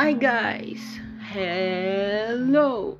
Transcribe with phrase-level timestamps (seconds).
[0.00, 1.00] Hi guys,
[1.34, 2.96] hello.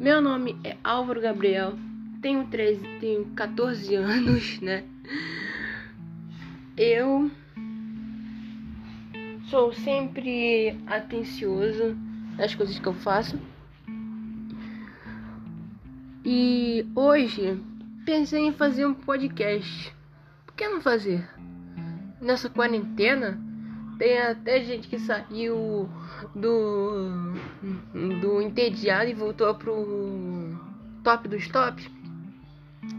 [0.00, 1.74] Meu nome é Álvaro Gabriel,
[2.22, 4.84] tenho 13, tenho 14 anos, né?
[6.74, 7.30] Eu
[9.50, 11.94] sou sempre atencioso
[12.38, 13.38] nas coisas que eu faço.
[16.24, 17.62] E hoje
[18.06, 19.94] pensei em fazer um podcast.
[20.46, 21.28] Por que não fazer?
[22.22, 23.47] Nessa quarentena
[23.98, 25.88] tem até gente que saiu
[26.34, 27.34] do
[28.20, 30.56] do entediado e voltou pro
[31.02, 31.90] top dos tops.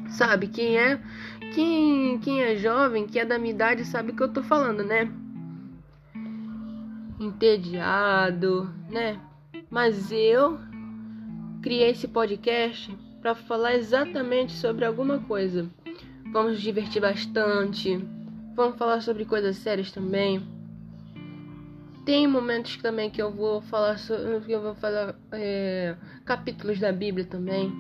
[0.09, 0.99] Sabe quem é?
[1.53, 4.84] Quem, quem é jovem, que é da minha idade, sabe o que eu tô falando,
[4.84, 5.09] né?
[7.20, 9.20] Entediado, né?
[9.70, 10.59] Mas eu
[11.61, 15.70] criei esse podcast para falar exatamente sobre alguma coisa.
[16.31, 17.97] Vamos nos divertir bastante.
[18.55, 20.58] Vamos falar sobre coisas sérias também.
[22.05, 27.25] Tem momentos também que eu vou falar sobre, eu vou falar é, capítulos da Bíblia
[27.25, 27.72] também.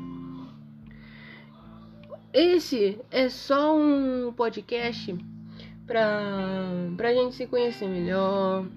[2.31, 5.17] Esse é só um podcast
[5.87, 6.21] para
[6.95, 8.67] pra gente se conhecer melhor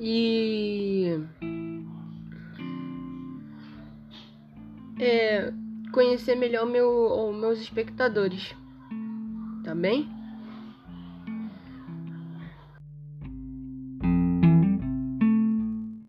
[0.00, 1.20] e
[4.98, 5.52] é,
[5.92, 8.56] conhecer melhor meu, meus espectadores.
[9.64, 10.17] Tá bem?